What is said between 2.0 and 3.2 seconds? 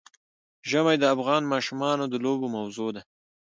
د لوبو موضوع ده.